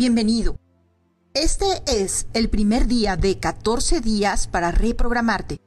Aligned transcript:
Bienvenido. 0.00 0.58
Este 1.34 1.66
es 1.86 2.26
el 2.32 2.48
primer 2.48 2.86
día 2.86 3.18
de 3.18 3.38
14 3.38 4.00
días 4.00 4.46
para 4.46 4.70
reprogramarte. 4.70 5.60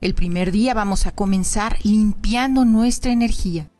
El 0.00 0.16
primer 0.16 0.50
día 0.50 0.74
vamos 0.74 1.06
a 1.06 1.12
comenzar 1.12 1.78
limpiando 1.84 2.64
nuestra 2.64 3.12
energía. 3.12 3.70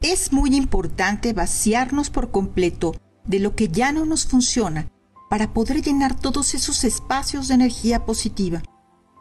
Es 0.00 0.32
muy 0.32 0.56
importante 0.56 1.34
vaciarnos 1.34 2.08
por 2.08 2.30
completo 2.30 2.94
de 3.26 3.38
lo 3.38 3.54
que 3.54 3.68
ya 3.68 3.92
no 3.92 4.06
nos 4.06 4.24
funciona 4.24 4.90
para 5.28 5.52
poder 5.52 5.82
llenar 5.82 6.18
todos 6.18 6.54
esos 6.54 6.82
espacios 6.82 7.48
de 7.48 7.54
energía 7.56 8.06
positiva, 8.06 8.62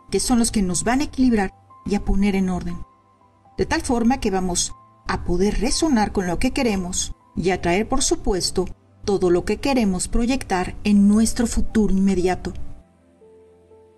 que 0.10 0.21
son 0.21 0.39
los 0.39 0.52
que 0.52 0.62
nos 0.62 0.86
van 0.86 1.02
a 1.02 1.04
equilibrar 1.04 1.54
y 1.86 1.96
a 1.96 2.05
poner 2.05 2.38
en 2.38 2.48
orden. 2.48 2.78
De 3.57 3.66
tal 3.66 3.82
forma 3.82 4.21
que 4.21 4.32
vamos 4.32 4.73
a 5.05 5.26
poder 5.26 5.60
resonar 5.60 6.14
con 6.14 6.28
lo 6.28 6.39
que 6.39 6.52
queremos 6.52 7.14
y 7.36 7.50
atraer, 7.50 7.89
por 7.89 8.04
supuesto, 8.04 8.68
todo 9.05 9.29
lo 9.29 9.45
que 9.45 9.57
queremos 9.57 10.07
proyectar 10.07 10.75
en 10.83 11.07
nuestro 11.07 11.47
futuro 11.47 11.93
inmediato. 11.93 12.51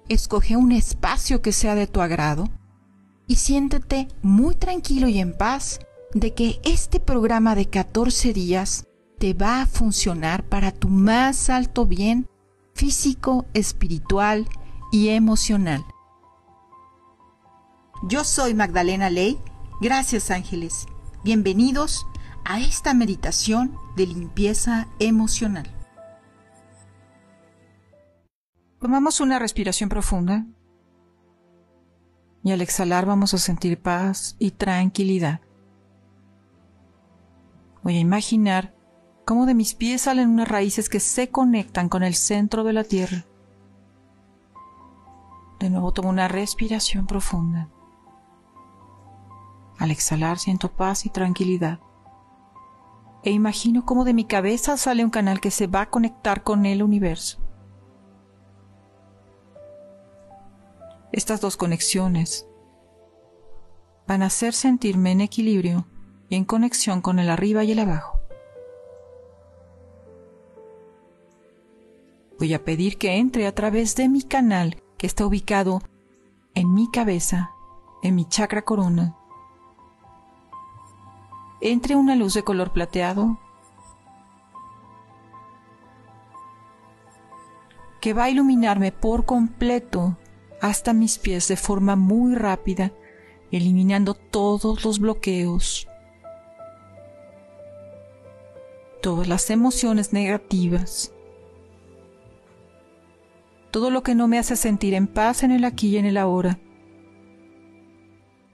Escoge 0.09 0.55
un 0.55 0.71
espacio 0.71 1.41
que 1.41 1.51
sea 1.51 1.75
de 1.75 1.87
tu 1.87 2.01
agrado 2.01 2.49
y 3.25 3.35
siéntete 3.35 4.07
muy 4.21 4.55
tranquilo 4.55 5.07
y 5.07 5.19
en 5.19 5.35
paz 5.35 5.79
de 6.13 6.33
que 6.33 6.59
este 6.63 6.99
programa 6.99 7.55
de 7.55 7.65
14 7.65 8.33
días 8.33 8.85
te 9.17 9.33
va 9.33 9.61
a 9.61 9.65
funcionar 9.65 10.43
para 10.43 10.71
tu 10.71 10.89
más 10.89 11.49
alto 11.49 11.85
bien 11.85 12.27
físico, 12.73 13.45
espiritual 13.53 14.47
y 14.91 15.09
emocional. 15.09 15.83
Yo 18.03 18.23
soy 18.23 18.53
Magdalena 18.53 19.09
Ley. 19.09 19.39
Gracias 19.81 20.29
ángeles. 20.29 20.85
Bienvenidos 21.23 22.05
a 22.49 22.61
esta 22.61 22.93
meditación 22.93 23.77
de 23.97 24.07
limpieza 24.07 24.87
emocional. 24.99 25.69
Tomamos 28.79 29.19
una 29.19 29.37
respiración 29.37 29.89
profunda 29.89 30.45
y 32.43 32.53
al 32.53 32.61
exhalar 32.61 33.05
vamos 33.05 33.33
a 33.33 33.37
sentir 33.37 33.81
paz 33.81 34.37
y 34.39 34.51
tranquilidad. 34.51 35.41
Voy 37.83 37.97
a 37.97 37.99
imaginar 37.99 38.73
cómo 39.25 39.45
de 39.45 39.53
mis 39.53 39.75
pies 39.75 40.03
salen 40.03 40.29
unas 40.29 40.47
raíces 40.47 40.87
que 40.87 41.01
se 41.01 41.29
conectan 41.29 41.89
con 41.89 42.01
el 42.01 42.15
centro 42.15 42.63
de 42.63 42.71
la 42.71 42.85
tierra. 42.85 43.25
De 45.59 45.69
nuevo 45.69 45.91
tomo 45.91 46.07
una 46.07 46.29
respiración 46.29 47.07
profunda. 47.07 47.67
Al 49.77 49.91
exhalar 49.91 50.39
siento 50.39 50.71
paz 50.71 51.05
y 51.05 51.09
tranquilidad 51.09 51.81
e 53.27 53.31
imagino 53.31 53.83
cómo 53.83 54.05
de 54.05 54.13
mi 54.13 54.23
cabeza 54.23 54.77
sale 54.77 55.03
un 55.03 55.09
canal 55.09 55.41
que 55.41 55.51
se 55.51 55.67
va 55.67 55.81
a 55.81 55.89
conectar 55.89 56.43
con 56.43 56.65
el 56.65 56.81
universo. 56.81 57.41
Estas 61.11 61.41
dos 61.41 61.57
conexiones 61.57 62.47
van 64.07 64.23
a 64.23 64.27
hacer 64.27 64.53
sentirme 64.53 65.11
en 65.11 65.19
equilibrio 65.19 65.89
y 66.29 66.37
en 66.37 66.45
conexión 66.45 67.01
con 67.01 67.19
el 67.19 67.29
arriba 67.29 67.65
y 67.65 67.73
el 67.73 67.79
abajo. 67.79 68.21
Voy 72.39 72.53
a 72.53 72.63
pedir 72.63 72.97
que 72.97 73.17
entre 73.17 73.45
a 73.45 73.53
través 73.53 73.97
de 73.97 74.07
mi 74.07 74.23
canal 74.23 74.81
que 74.97 75.05
está 75.05 75.25
ubicado 75.25 75.81
en 76.55 76.73
mi 76.73 76.89
cabeza, 76.91 77.51
en 78.03 78.15
mi 78.15 78.23
chakra 78.23 78.61
corona, 78.61 79.17
entre 81.61 81.95
una 81.95 82.15
luz 82.15 82.33
de 82.33 82.43
color 82.43 82.71
plateado 82.71 83.39
que 88.01 88.13
va 88.13 88.25
a 88.25 88.29
iluminarme 88.29 88.91
por 88.91 89.25
completo 89.25 90.17
hasta 90.61 90.93
mis 90.93 91.17
pies 91.17 91.47
de 91.47 91.57
forma 91.57 91.95
muy 91.95 92.35
rápida, 92.35 92.91
eliminando 93.51 94.13
todos 94.13 94.83
los 94.85 94.99
bloqueos, 94.99 95.87
todas 99.01 99.27
las 99.27 99.49
emociones 99.49 100.13
negativas, 100.13 101.11
todo 103.71 103.89
lo 103.89 104.03
que 104.03 104.15
no 104.15 104.27
me 104.27 104.39
hace 104.39 104.55
sentir 104.55 104.93
en 104.93 105.07
paz 105.07 105.43
en 105.43 105.51
el 105.51 105.65
aquí 105.65 105.89
y 105.89 105.97
en 105.97 106.05
el 106.05 106.17
ahora 106.17 106.59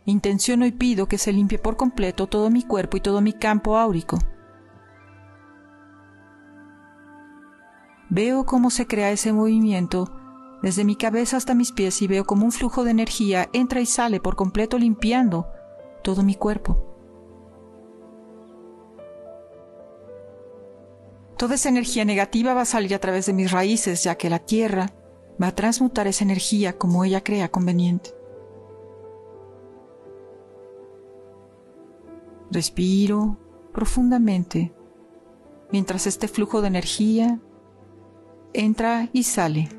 Intenciono 0.05 0.65
y 0.65 0.71
pido 0.71 1.07
que 1.07 1.17
se 1.17 1.31
limpie 1.31 1.59
por 1.59 1.77
completo 1.77 2.27
todo 2.27 2.49
mi 2.49 2.63
cuerpo 2.63 2.97
y 2.97 3.01
todo 3.01 3.21
mi 3.21 3.33
campo 3.33 3.77
áurico. 3.77 4.17
Veo 8.09 8.45
cómo 8.45 8.69
se 8.69 8.85
crea 8.85 9.11
ese 9.11 9.33
movimiento 9.33 10.11
desde 10.61 10.85
mi 10.85 10.95
cabeza 10.95 11.35
hasta 11.35 11.55
mis 11.55 11.71
pies 11.71 12.01
y 12.01 12.07
veo 12.07 12.25
como 12.25 12.45
un 12.45 12.51
flujo 12.51 12.83
de 12.83 12.91
energía 12.91 13.49
entra 13.53 13.81
y 13.81 13.85
sale 13.85 14.19
por 14.19 14.35
completo 14.35 14.77
limpiando 14.77 15.47
todo 16.03 16.23
mi 16.23 16.35
cuerpo. 16.35 16.93
Toda 21.37 21.55
esa 21.55 21.69
energía 21.69 22.05
negativa 22.05 22.53
va 22.53 22.61
a 22.61 22.65
salir 22.65 22.95
a 22.95 22.99
través 22.99 23.25
de 23.25 23.33
mis 23.33 23.51
raíces, 23.51 24.03
ya 24.03 24.15
que 24.15 24.29
la 24.29 24.39
tierra 24.39 24.93
va 25.41 25.47
a 25.47 25.55
transmutar 25.55 26.07
esa 26.07 26.23
energía 26.23 26.77
como 26.77 27.03
ella 27.03 27.23
crea 27.23 27.49
conveniente. 27.49 28.11
Respiro 32.53 33.39
profundamente 33.73 34.75
mientras 35.71 36.05
este 36.05 36.27
flujo 36.27 36.61
de 36.61 36.67
energía 36.67 37.41
entra 38.53 39.09
y 39.11 39.23
sale 39.23 39.69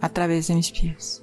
a 0.00 0.08
través 0.08 0.48
de 0.48 0.56
mis 0.56 0.72
pies. 0.72 1.22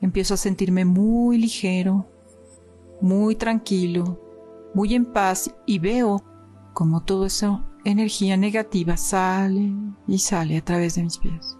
Empiezo 0.00 0.34
a 0.34 0.36
sentirme 0.36 0.84
muy 0.84 1.38
ligero, 1.38 2.06
muy 3.00 3.34
tranquilo, 3.34 4.20
muy 4.74 4.94
en 4.94 5.06
paz 5.06 5.52
y 5.66 5.80
veo 5.80 6.22
como 6.72 7.02
toda 7.02 7.26
esa 7.26 7.66
energía 7.84 8.36
negativa 8.36 8.96
sale 8.96 9.72
y 10.06 10.18
sale 10.18 10.56
a 10.56 10.64
través 10.64 10.94
de 10.94 11.02
mis 11.02 11.18
pies. 11.18 11.58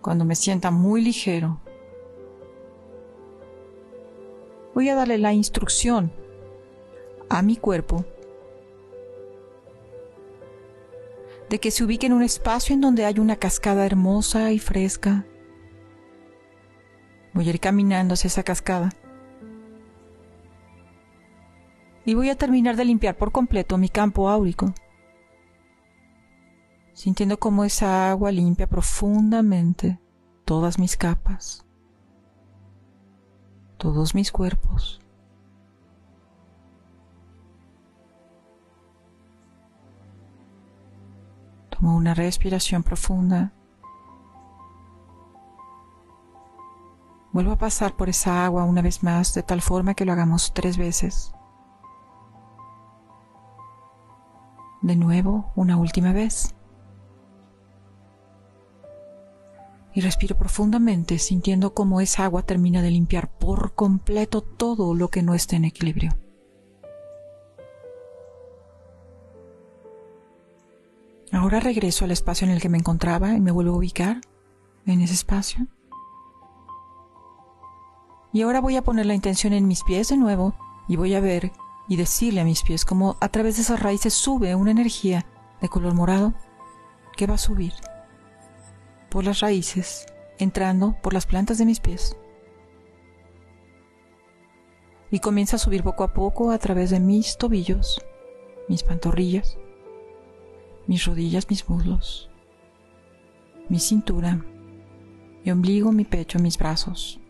Cuando 0.00 0.24
me 0.24 0.34
sienta 0.34 0.70
muy 0.70 1.02
ligero, 1.02 1.60
voy 4.74 4.88
a 4.88 4.94
darle 4.94 5.18
la 5.18 5.32
instrucción 5.32 6.12
a 7.28 7.42
mi 7.42 7.56
cuerpo 7.56 8.04
de 11.48 11.58
que 11.58 11.70
se 11.70 11.84
ubique 11.84 12.06
en 12.06 12.12
un 12.12 12.22
espacio 12.22 12.74
en 12.74 12.80
donde 12.80 13.04
hay 13.04 13.18
una 13.18 13.36
cascada 13.36 13.86
hermosa 13.86 14.52
y 14.52 14.58
fresca. 14.58 15.24
Voy 17.32 17.46
a 17.46 17.50
ir 17.50 17.60
caminando 17.60 18.14
hacia 18.14 18.28
esa 18.28 18.42
cascada. 18.42 18.90
Y 22.04 22.14
voy 22.14 22.30
a 22.30 22.36
terminar 22.36 22.76
de 22.76 22.84
limpiar 22.84 23.16
por 23.16 23.32
completo 23.32 23.78
mi 23.78 23.88
campo 23.88 24.28
áurico 24.28 24.74
sintiendo 26.98 27.38
cómo 27.38 27.62
esa 27.62 28.10
agua 28.10 28.32
limpia 28.32 28.66
profundamente 28.66 30.00
todas 30.44 30.80
mis 30.80 30.96
capas, 30.96 31.64
todos 33.76 34.16
mis 34.16 34.32
cuerpos. 34.32 35.00
Tomo 41.70 41.94
una 41.94 42.14
respiración 42.14 42.82
profunda. 42.82 43.52
Vuelvo 47.32 47.52
a 47.52 47.58
pasar 47.58 47.94
por 47.94 48.08
esa 48.08 48.44
agua 48.44 48.64
una 48.64 48.82
vez 48.82 49.04
más, 49.04 49.34
de 49.34 49.44
tal 49.44 49.62
forma 49.62 49.94
que 49.94 50.04
lo 50.04 50.10
hagamos 50.10 50.52
tres 50.52 50.76
veces. 50.76 51.32
De 54.82 54.96
nuevo, 54.96 55.52
una 55.54 55.76
última 55.76 56.12
vez. 56.12 56.57
Y 59.98 60.00
respiro 60.00 60.38
profundamente 60.38 61.18
sintiendo 61.18 61.74
cómo 61.74 62.00
esa 62.00 62.22
agua 62.22 62.44
termina 62.44 62.82
de 62.82 62.92
limpiar 62.92 63.36
por 63.36 63.74
completo 63.74 64.42
todo 64.42 64.94
lo 64.94 65.08
que 65.08 65.24
no 65.24 65.34
esté 65.34 65.56
en 65.56 65.64
equilibrio. 65.64 66.16
Ahora 71.32 71.58
regreso 71.58 72.04
al 72.04 72.12
espacio 72.12 72.46
en 72.46 72.52
el 72.52 72.60
que 72.60 72.68
me 72.68 72.78
encontraba 72.78 73.34
y 73.34 73.40
me 73.40 73.50
vuelvo 73.50 73.72
a 73.72 73.78
ubicar 73.78 74.20
en 74.86 75.00
ese 75.00 75.14
espacio. 75.14 75.66
Y 78.32 78.42
ahora 78.42 78.60
voy 78.60 78.76
a 78.76 78.84
poner 78.84 79.06
la 79.06 79.14
intención 79.14 79.52
en 79.52 79.66
mis 79.66 79.82
pies 79.82 80.10
de 80.10 80.16
nuevo 80.16 80.54
y 80.86 80.94
voy 80.94 81.16
a 81.16 81.20
ver 81.20 81.50
y 81.88 81.96
decirle 81.96 82.40
a 82.40 82.44
mis 82.44 82.62
pies 82.62 82.84
cómo 82.84 83.16
a 83.20 83.30
través 83.30 83.56
de 83.56 83.62
esas 83.62 83.80
raíces 83.80 84.14
sube 84.14 84.54
una 84.54 84.70
energía 84.70 85.26
de 85.60 85.68
color 85.68 85.94
morado 85.94 86.34
que 87.16 87.26
va 87.26 87.34
a 87.34 87.38
subir 87.38 87.72
por 89.08 89.24
las 89.24 89.40
raíces, 89.40 90.06
entrando 90.38 90.96
por 91.02 91.14
las 91.14 91.26
plantas 91.26 91.58
de 91.58 91.66
mis 91.66 91.80
pies. 91.80 92.16
y 95.10 95.20
comienza 95.20 95.56
a 95.56 95.58
subir 95.58 95.82
poco 95.82 96.04
a 96.04 96.12
poco 96.12 96.50
a 96.50 96.58
través 96.58 96.90
de 96.90 97.00
mis 97.00 97.38
tobillos, 97.38 98.04
mis 98.68 98.82
pantorrillas, 98.82 99.58
mis 100.86 101.04
rodillas, 101.06 101.48
mis 101.48 101.68
muslos, 101.68 102.30
mi 103.68 103.78
cintura, 103.78 104.44
mi 105.44 105.50
ombligo, 105.50 105.92
mi 105.92 106.04
pecho, 106.04 106.38
mis 106.38 106.58
brazos, 106.58 107.20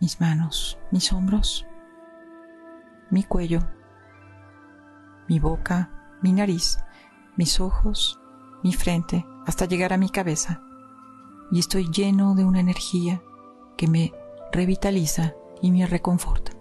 mis 0.00 0.20
manos, 0.20 0.78
mis 0.90 1.12
hombros, 1.12 1.66
mi 3.10 3.22
cuello, 3.22 3.60
mi 5.28 5.38
boca, 5.38 6.18
mi 6.22 6.32
nariz, 6.32 6.78
mis 7.36 7.60
ojos, 7.60 8.19
mi 8.62 8.72
frente, 8.72 9.26
hasta 9.46 9.66
llegar 9.66 9.92
a 9.92 9.96
mi 9.98 10.08
cabeza. 10.08 10.62
Y 11.50 11.58
estoy 11.58 11.90
lleno 11.90 12.34
de 12.34 12.44
una 12.44 12.60
energía 12.60 13.22
que 13.76 13.88
me 13.88 14.12
revitaliza 14.52 15.34
y 15.62 15.70
me 15.70 15.86
reconforta. 15.86 16.52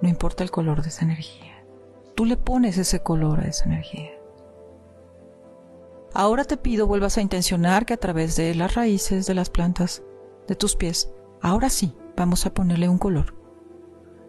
No 0.00 0.08
importa 0.08 0.44
el 0.44 0.50
color 0.50 0.82
de 0.82 0.88
esa 0.88 1.04
energía. 1.04 1.64
Tú 2.14 2.24
le 2.24 2.36
pones 2.36 2.78
ese 2.78 3.00
color 3.00 3.40
a 3.40 3.48
esa 3.48 3.64
energía. 3.64 4.10
Ahora 6.14 6.44
te 6.44 6.56
pido 6.56 6.86
vuelvas 6.86 7.18
a 7.18 7.20
intencionar 7.20 7.86
que 7.86 7.94
a 7.94 7.98
través 7.98 8.36
de 8.36 8.54
las 8.54 8.74
raíces 8.74 9.26
de 9.26 9.34
las 9.34 9.50
plantas 9.50 10.02
de 10.46 10.56
tus 10.56 10.74
pies, 10.74 11.12
ahora 11.42 11.68
sí, 11.68 11.94
vamos 12.16 12.46
a 12.46 12.54
ponerle 12.54 12.88
un 12.88 12.98
color. 12.98 13.34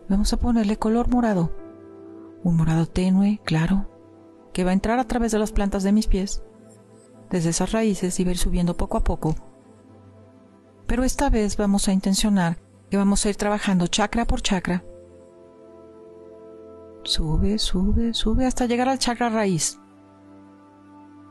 Vamos 0.07 0.33
a 0.33 0.37
ponerle 0.37 0.77
color 0.77 1.09
morado. 1.09 1.51
Un 2.43 2.57
morado 2.57 2.85
tenue, 2.85 3.39
claro, 3.43 3.87
que 4.53 4.63
va 4.63 4.71
a 4.71 4.73
entrar 4.73 4.99
a 4.99 5.07
través 5.07 5.31
de 5.31 5.39
las 5.39 5.51
plantas 5.51 5.83
de 5.83 5.91
mis 5.91 6.07
pies, 6.07 6.43
desde 7.29 7.49
esas 7.49 7.71
raíces 7.71 8.19
y 8.19 8.23
va 8.23 8.29
a 8.29 8.31
ir 8.31 8.37
subiendo 8.37 8.75
poco 8.75 8.97
a 8.97 9.03
poco 9.03 9.35
pero 10.89 11.03
esta 11.03 11.29
vez 11.29 11.55
vamos 11.55 11.87
a 11.87 11.93
intencionar 11.93 12.57
que 12.89 12.97
vamos 12.97 13.23
a 13.23 13.29
ir 13.29 13.35
trabajando 13.35 13.85
chakra 13.85 14.25
por 14.25 14.41
chakra. 14.41 14.83
Sube, 17.03 17.59
sube, 17.59 18.15
sube 18.15 18.47
hasta 18.47 18.65
llegar 18.65 18.89
al 18.89 18.97
chakra 18.97 19.29
raíz. 19.29 19.79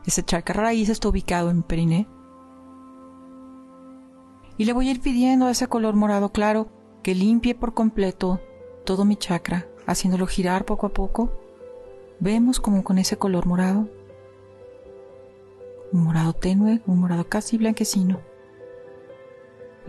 Ese 0.05 0.23
chakra 0.23 0.61
raíz 0.61 0.87
está 0.87 1.09
ubicado 1.09 1.49
en 1.49 1.57
mi 1.57 1.63
periné. 1.63 2.07
Y 4.57 4.63
le 4.63 4.71
voy 4.71 4.87
a 4.87 4.91
ir 4.91 5.01
pidiendo 5.01 5.47
a 5.47 5.51
ese 5.51 5.67
color 5.67 5.93
morado 5.93 6.31
claro 6.31 6.69
que 7.03 7.13
limpie 7.13 7.53
por 7.53 7.73
completo 7.73 8.39
todo 8.85 9.03
mi 9.03 9.17
chakra, 9.17 9.67
haciéndolo 9.85 10.25
girar 10.25 10.63
poco 10.63 10.87
a 10.87 10.93
poco. 10.93 11.33
Vemos 12.19 12.59
como 12.59 12.83
con 12.83 12.97
ese 12.97 13.17
color 13.17 13.45
morado, 13.45 13.89
un 15.91 16.03
morado 16.03 16.33
tenue, 16.33 16.81
un 16.85 16.99
morado 16.99 17.27
casi 17.27 17.57
blanquecino, 17.57 18.19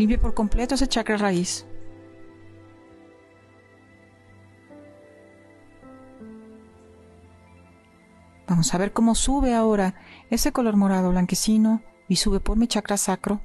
Limpie 0.00 0.16
por 0.16 0.32
completo 0.32 0.76
ese 0.76 0.86
chakra 0.86 1.18
raíz. 1.18 1.66
Vamos 8.48 8.72
a 8.72 8.78
ver 8.78 8.94
cómo 8.94 9.14
sube 9.14 9.54
ahora 9.54 9.94
ese 10.30 10.52
color 10.52 10.76
morado 10.76 11.10
blanquecino 11.10 11.82
y 12.08 12.16
sube 12.16 12.40
por 12.40 12.56
mi 12.56 12.66
chakra 12.66 12.96
sacro. 12.96 13.42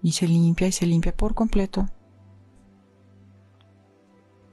Y 0.00 0.12
se 0.12 0.28
limpia 0.28 0.68
y 0.68 0.72
se 0.72 0.86
limpia 0.86 1.12
por 1.12 1.34
completo. 1.34 1.88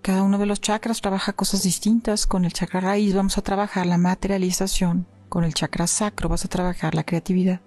Cada 0.03 0.21
uno 0.23 0.37
de 0.37 0.45
los 0.45 0.59
chakras 0.59 0.99
trabaja 0.99 1.31
cosas 1.31 1.63
distintas. 1.63 2.27
Con 2.27 2.43
el 2.43 2.51
chakra 2.51 2.81
raíz 2.81 3.15
vamos 3.15 3.37
a 3.37 3.41
trabajar 3.41 3.85
la 3.85 3.97
materialización. 3.97 5.07
Con 5.29 5.45
el 5.45 5.53
chakra 5.53 5.87
sacro 5.87 6.27
vas 6.27 6.43
a 6.43 6.49
trabajar 6.49 6.93
la 6.93 7.05
creatividad. 7.05 7.61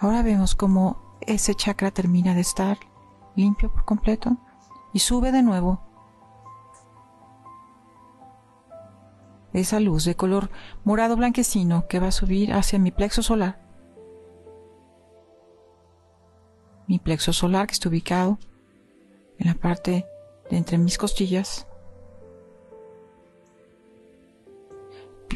Ahora 0.00 0.24
vemos 0.24 0.56
cómo 0.56 1.16
ese 1.20 1.54
chakra 1.54 1.92
termina 1.92 2.34
de 2.34 2.40
estar 2.40 2.78
limpio 3.36 3.70
por 3.72 3.84
completo 3.84 4.36
y 4.92 4.98
sube 4.98 5.30
de 5.30 5.44
nuevo. 5.44 5.80
Esa 9.52 9.78
luz 9.78 10.04
de 10.04 10.16
color 10.16 10.50
morado 10.82 11.16
blanquecino 11.16 11.86
que 11.86 12.00
va 12.00 12.08
a 12.08 12.12
subir 12.12 12.52
hacia 12.52 12.80
mi 12.80 12.90
plexo 12.90 13.22
solar. 13.22 13.67
Mi 16.88 16.98
plexo 16.98 17.32
solar 17.32 17.66
que 17.66 17.74
está 17.74 17.88
ubicado 17.88 18.38
en 19.38 19.46
la 19.46 19.54
parte 19.54 20.06
de 20.50 20.56
entre 20.56 20.78
mis 20.78 20.98
costillas. 20.98 21.66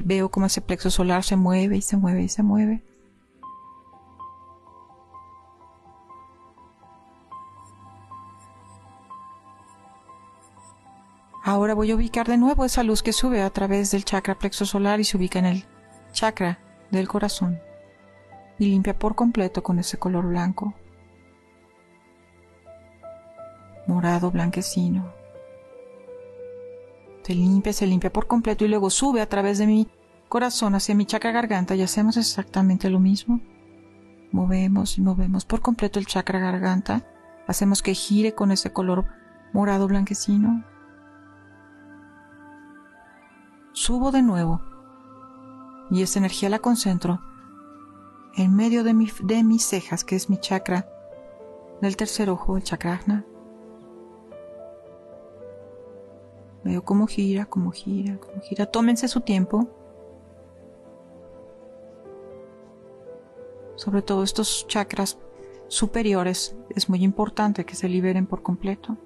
Veo 0.05 0.31
cómo 0.31 0.47
ese 0.47 0.61
plexo 0.61 0.91
solar 0.91 1.23
se 1.23 1.37
mueve 1.37 1.77
y 1.77 1.83
se 1.83 1.97
mueve 1.97 2.23
y 2.23 2.29
se 2.29 2.43
mueve. 2.43 2.83
Ahora 11.45 11.75
voy 11.75 11.91
a 11.91 11.97
ubicar 11.97 12.29
de 12.29 12.39
nuevo 12.39 12.65
esa 12.65 12.83
luz 12.83 13.03
que 13.03 13.13
sube 13.13 13.43
a 13.43 13.51
través 13.51 13.91
del 13.91 14.05
chakra 14.05 14.39
plexo 14.39 14.65
solar 14.65 15.01
y 15.01 15.05
se 15.05 15.17
ubica 15.17 15.39
en 15.41 15.47
el 15.47 15.65
chakra 16.13 16.61
del 16.91 17.09
corazón 17.09 17.61
y 18.59 18.67
limpia 18.67 18.97
por 18.97 19.17
completo 19.17 19.63
con 19.63 19.81
ese 19.81 19.99
color 19.99 20.27
blanco, 20.29 20.75
morado 23.87 24.31
blanquecino. 24.31 25.13
Se 27.23 27.35
limpia, 27.35 27.73
se 27.73 27.87
limpia 27.87 28.13
por 28.13 28.27
completo 28.27 28.65
y 28.65 28.69
luego 28.69 28.91
sube 28.91 29.21
a 29.21 29.29
través 29.29 29.59
de 29.59 29.67
mi 29.67 29.89
corazón 30.29 30.75
hacia 30.75 30.95
mi 30.95 31.07
chakra 31.07 31.31
garganta 31.31 31.75
y 31.75 31.83
hacemos 31.83 32.17
exactamente 32.17 32.91
lo 32.91 32.99
mismo. 32.99 33.41
Movemos 34.33 34.99
y 34.99 35.03
movemos 35.03 35.45
por 35.45 35.61
completo 35.61 35.99
el 35.99 36.07
chakra 36.07 36.39
garganta. 36.39 37.07
Hacemos 37.47 37.83
que 37.83 37.95
gire 37.95 38.35
con 38.35 38.51
ese 38.51 38.73
color 38.73 39.05
morado 39.53 39.87
blanquecino 39.87 40.65
subo 43.73 44.13
de 44.13 44.23
nuevo 44.23 44.61
y 45.91 46.03
esa 46.03 46.19
energía 46.19 46.49
la 46.49 46.59
concentro 46.59 47.21
en 48.37 48.55
medio 48.55 48.85
de, 48.85 48.95
de 49.25 49.45
mis 49.45 49.65
cejas, 49.65 50.05
que 50.05 50.17
es 50.17 50.31
mi 50.31 50.39
chakra 50.39 50.87
del 51.83 51.97
tercer 51.97 52.31
ojo, 52.31 52.57
el 52.57 52.63
chakrasna. 52.63 53.27
Veo 56.65 56.85
cómo 56.85 57.07
gira, 57.07 57.47
cómo 57.47 57.73
gira, 57.73 58.19
cómo 58.19 58.41
gira. 58.41 58.67
Tómense 58.67 59.09
su 59.09 59.21
tiempo. 59.21 59.69
Sobre 63.75 64.03
todo 64.03 64.23
estos 64.23 64.67
chakras 64.69 65.19
superiores 65.67 66.55
es 66.71 66.89
muy 66.89 67.03
importante 67.03 67.65
que 67.65 67.75
se 67.75 67.89
liberen 67.89 68.27
por 68.27 68.43
completo. 68.43 68.97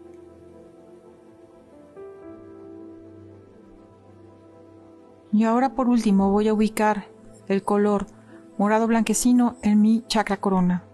Y 5.32 5.44
ahora 5.44 5.75
por 5.75 5.88
último 5.88 6.30
voy 6.30 6.48
a 6.48 6.54
ubicar 6.54 7.06
el 7.48 7.62
color 7.62 8.06
morado 8.58 8.86
blanquecino 8.86 9.56
en 9.62 9.80
mi 9.80 10.02
chakra 10.06 10.38
corona. 10.38 10.84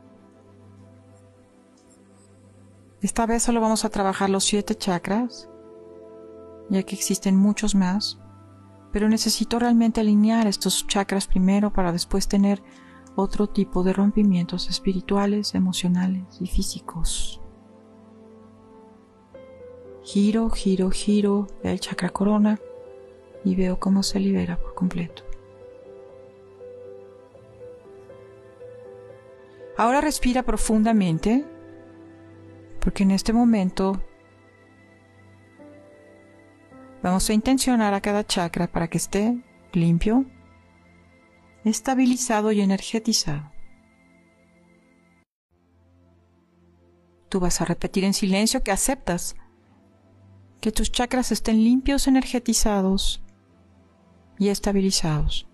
Esta 3.00 3.26
vez 3.26 3.42
solo 3.42 3.60
vamos 3.60 3.84
a 3.84 3.90
trabajar 3.90 4.30
los 4.30 4.44
siete 4.44 4.74
chakras, 4.74 5.48
ya 6.72 6.82
que 6.84 6.94
existen 6.94 7.36
muchos 7.36 7.74
más, 7.74 8.18
pero 8.92 9.10
necesito 9.10 9.58
realmente 9.58 10.00
alinear 10.00 10.46
estos 10.46 10.86
chakras 10.86 11.26
primero 11.26 11.70
para 11.70 11.92
después 11.92 12.28
tener 12.28 12.62
otro 13.14 13.46
tipo 13.46 13.82
de 13.82 13.92
rompimientos 13.92 14.70
espirituales, 14.70 15.54
emocionales 15.54 16.24
y 16.40 16.46
físicos. 16.46 17.42
Giro, 20.02 20.48
giro, 20.48 20.90
giro 20.90 21.46
el 21.62 21.78
chakra 21.78 22.08
corona 22.08 22.58
y 23.44 23.54
veo 23.54 23.78
cómo 23.78 24.02
se 24.02 24.18
libera 24.18 24.58
por 24.58 24.74
completo. 24.74 25.24
Ahora 29.76 30.00
respira 30.00 30.42
profundamente, 30.42 31.44
porque 32.80 33.02
en 33.02 33.10
este 33.10 33.34
momento 33.34 34.00
vamos 37.02 37.28
a 37.28 37.32
intencionar 37.32 37.94
a 37.94 38.00
cada 38.00 38.24
chakra 38.24 38.66
para 38.66 38.88
que 38.88 38.98
esté 38.98 39.42
limpio, 39.72 40.24
estabilizado 41.64 42.52
y 42.52 42.60
energetizado. 42.60 43.50
Tú 47.28 47.40
vas 47.40 47.60
a 47.60 47.64
repetir 47.64 48.04
en 48.04 48.14
silencio 48.14 48.62
que 48.62 48.72
aceptas 48.72 49.36
que 50.60 50.70
tus 50.70 50.92
chakras 50.92 51.32
estén 51.32 51.64
limpios, 51.64 52.06
energetizados 52.06 53.22
y 54.38 54.48
estabilizados. 54.48 55.48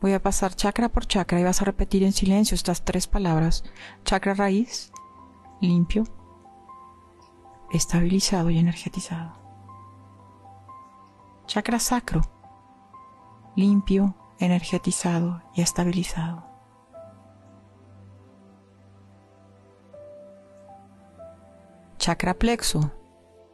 Voy 0.00 0.12
a 0.12 0.20
pasar 0.20 0.54
chakra 0.54 0.90
por 0.90 1.06
chakra 1.06 1.40
y 1.40 1.44
vas 1.44 1.62
a 1.62 1.64
repetir 1.64 2.02
en 2.02 2.12
silencio 2.12 2.54
estas 2.54 2.84
tres 2.84 3.06
palabras. 3.06 3.64
Chakra 4.04 4.34
raíz, 4.34 4.92
limpio, 5.62 6.04
estabilizado 7.72 8.50
y 8.50 8.58
energetizado. 8.58 9.43
Chakra 11.46 11.78
sacro, 11.78 12.22
limpio, 13.54 14.14
energetizado 14.38 15.42
y 15.54 15.60
estabilizado. 15.60 16.42
Chakra 21.98 22.34
plexo, 22.34 22.90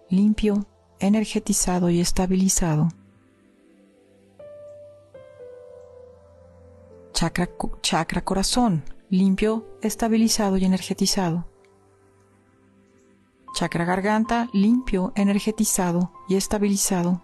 limpio, 0.09 0.66
energetizado 1.00 1.90
y 1.90 2.00
estabilizado. 2.00 2.88
Chakra, 7.12 7.50
chakra 7.82 8.25
corazón, 8.25 8.85
limpio, 9.09 9.66
estabilizado 9.82 10.56
y 10.56 10.64
energetizado. 10.64 11.49
Chakra 13.52 13.85
garganta, 13.85 14.49
limpio, 14.52 15.12
energetizado 15.16 16.12
y 16.28 16.37
estabilizado. 16.37 17.20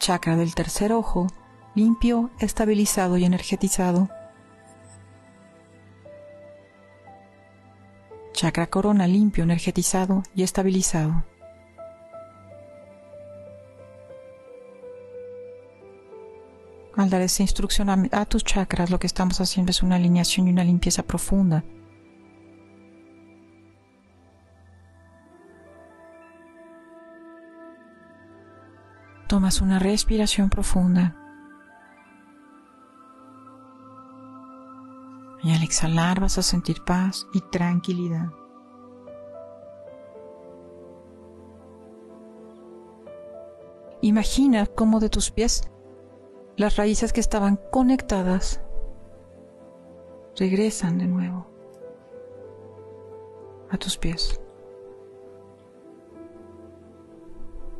Chakra 0.00 0.34
del 0.34 0.54
tercer 0.54 0.94
ojo, 0.94 1.26
limpio, 1.74 2.30
estabilizado 2.38 3.18
y 3.18 3.26
energetizado. 3.26 4.08
Chakra 8.32 8.68
corona 8.68 9.06
limpio, 9.06 9.44
energetizado 9.44 10.22
y 10.34 10.42
estabilizado. 10.42 11.22
Al 16.96 17.10
dar 17.10 17.20
esa 17.20 17.42
instrucción 17.42 17.90
a, 18.10 18.24
tus 18.24 18.42
chakras, 18.42 18.88
lo 18.88 18.98
que 18.98 19.06
estamos 19.06 19.38
haciendo 19.42 19.68
es 19.68 19.82
una 19.82 19.96
alineación 19.96 20.48
y 20.48 20.50
una 20.50 20.64
limpieza 20.64 21.02
profunda. 21.02 21.62
Una 29.58 29.80
respiración 29.80 30.48
profunda. 30.48 31.16
Y 35.42 35.52
al 35.52 35.62
exhalar 35.64 36.20
vas 36.20 36.38
a 36.38 36.42
sentir 36.42 36.84
paz 36.84 37.26
y 37.34 37.40
tranquilidad. 37.40 38.30
Imagina 44.02 44.66
cómo 44.66 45.00
de 45.00 45.10
tus 45.10 45.32
pies 45.32 45.68
las 46.56 46.76
raíces 46.76 47.12
que 47.12 47.20
estaban 47.20 47.58
conectadas 47.72 48.62
regresan 50.36 50.96
de 50.98 51.06
nuevo 51.06 51.46
a 53.68 53.76
tus 53.76 53.98
pies. 53.98 54.39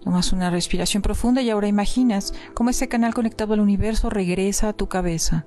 Tomas 0.02 0.32
una 0.32 0.50
respiración 0.50 1.02
profunda 1.02 1.42
y 1.42 1.50
ahora 1.50 1.68
imaginas 1.68 2.32
cómo 2.54 2.70
ese 2.70 2.88
canal 2.88 3.12
conectado 3.12 3.52
al 3.54 3.60
universo 3.60 4.08
regresa 4.08 4.68
a 4.68 4.72
tu 4.72 4.88
cabeza. 4.88 5.46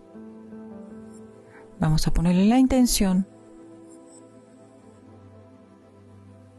Vamos 1.79 2.07
a 2.07 2.12
ponerle 2.12 2.45
la 2.45 2.60
intención. 2.60 3.27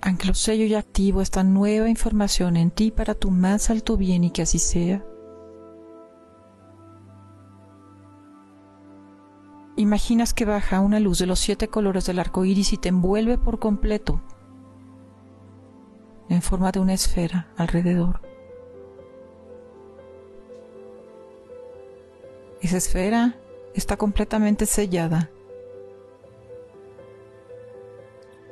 Anclo 0.01 0.35
sello 0.35 0.65
y 0.65 0.75
activo 0.75 1.23
esta 1.23 1.45
nueva 1.45 1.89
información 1.89 2.57
en 2.57 2.71
ti 2.71 2.91
para 2.91 3.15
tu 3.15 3.31
más 3.31 3.71
alto 3.71 3.97
bien 3.97 4.25
y 4.25 4.31
que 4.31 4.43
así 4.43 4.59
sea. 4.59 5.05
Imaginas 9.77 10.35
que 10.35 10.45
baja 10.45 10.81
una 10.81 11.01
luz 11.01 11.19
de 11.19 11.27
los 11.27 11.41
siete 11.41 11.69
colores 11.69 12.07
del 12.07 12.19
arco 12.19 12.45
iris 12.45 12.73
y 12.73 12.77
te 12.77 12.91
envuelve 12.91 13.39
por 13.39 13.59
completo 13.59 14.21
en 16.29 16.43
forma 16.43 16.73
de 16.73 16.81
una 16.81 16.95
esfera 16.95 17.49
alrededor. 17.57 18.21
Esa 22.61 22.79
esfera 22.79 23.37
está 23.75 23.97
completamente 23.97 24.67
sellada. 24.67 25.31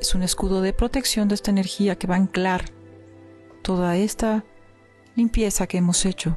Es 0.00 0.14
un 0.14 0.22
escudo 0.22 0.60
de 0.60 0.72
protección 0.72 1.28
de 1.28 1.34
esta 1.34 1.50
energía 1.50 1.96
que 1.96 2.06
va 2.06 2.16
a 2.16 2.18
anclar 2.18 2.64
toda 3.62 3.96
esta 3.96 4.44
limpieza 5.14 5.66
que 5.66 5.78
hemos 5.78 6.04
hecho. 6.04 6.36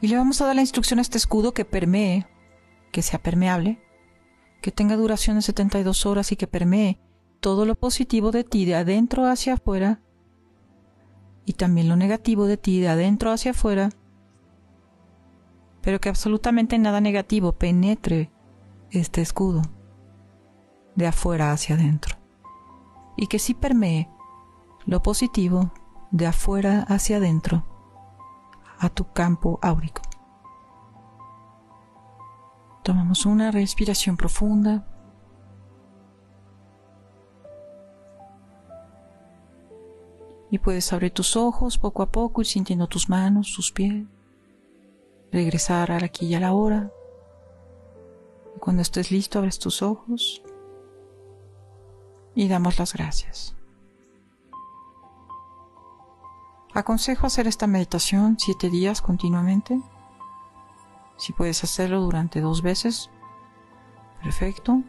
Y 0.00 0.08
le 0.08 0.16
vamos 0.16 0.40
a 0.40 0.46
dar 0.46 0.54
la 0.54 0.60
instrucción 0.60 0.98
a 0.98 1.02
este 1.02 1.18
escudo 1.18 1.54
que 1.54 1.64
permee, 1.64 2.26
que 2.92 3.02
sea 3.02 3.20
permeable, 3.20 3.80
que 4.60 4.70
tenga 4.70 4.96
duración 4.96 5.36
de 5.36 5.42
72 5.42 6.06
horas 6.06 6.30
y 6.32 6.36
que 6.36 6.46
permee 6.46 6.98
todo 7.40 7.64
lo 7.64 7.74
positivo 7.74 8.30
de 8.30 8.44
ti 8.44 8.64
de 8.64 8.74
adentro 8.74 9.26
hacia 9.26 9.54
afuera 9.54 10.00
y 11.44 11.54
también 11.54 11.88
lo 11.88 11.96
negativo 11.96 12.46
de 12.46 12.56
ti 12.56 12.80
de 12.80 12.88
adentro 12.88 13.30
hacia 13.30 13.52
afuera 13.52 13.90
pero 15.80 16.00
que 16.00 16.08
absolutamente 16.08 16.78
nada 16.78 17.00
negativo 17.00 17.52
penetre 17.52 18.30
este 18.90 19.20
escudo 19.20 19.62
de 20.96 21.06
afuera 21.06 21.52
hacia 21.52 21.76
adentro 21.76 22.16
y 23.16 23.26
que 23.26 23.38
sí 23.38 23.54
permee 23.54 24.08
lo 24.86 25.02
positivo 25.02 25.72
de 26.10 26.26
afuera 26.26 26.84
hacia 26.88 27.18
adentro 27.18 27.64
a 28.78 28.88
tu 28.88 29.12
campo 29.12 29.58
áurico. 29.60 30.02
Tomamos 32.82 33.26
una 33.26 33.50
respiración 33.50 34.16
profunda. 34.16 34.86
Y 40.50 40.58
puedes 40.58 40.92
abrir 40.92 41.12
tus 41.12 41.36
ojos 41.36 41.78
poco 41.78 42.02
a 42.02 42.10
poco 42.10 42.42
y 42.42 42.44
sintiendo 42.44 42.86
tus 42.86 43.08
manos, 43.08 43.52
tus 43.54 43.70
pies 43.72 44.06
regresar 45.32 45.90
al 45.90 46.04
aquí 46.04 46.26
y 46.26 46.34
a 46.34 46.40
la 46.40 46.52
hora. 46.52 46.90
cuando 48.60 48.82
estés 48.82 49.12
listo, 49.12 49.38
abres 49.38 49.60
tus 49.60 49.82
ojos 49.82 50.42
y 52.34 52.48
damos 52.48 52.78
las 52.78 52.92
gracias. 52.92 53.54
Aconsejo 56.74 57.26
hacer 57.26 57.46
esta 57.46 57.68
meditación 57.68 58.36
siete 58.38 58.68
días 58.68 59.00
continuamente. 59.00 59.80
Si 61.18 61.32
puedes 61.32 61.62
hacerlo 61.62 62.00
durante 62.00 62.40
dos 62.40 62.62
veces, 62.62 63.10
perfecto. 64.22 64.82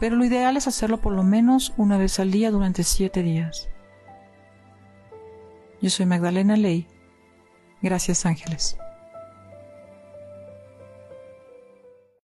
Pero 0.00 0.16
lo 0.16 0.24
ideal 0.24 0.56
es 0.58 0.66
hacerlo 0.66 1.00
por 1.00 1.14
lo 1.14 1.22
menos 1.22 1.72
una 1.78 1.96
vez 1.96 2.20
al 2.20 2.30
día 2.30 2.50
durante 2.50 2.84
siete 2.84 3.22
días. 3.22 3.68
Yo 5.84 5.90
soy 5.90 6.06
Magdalena 6.06 6.56
Ley. 6.56 6.86
Gracias 7.82 8.24
ángeles. 8.24 8.78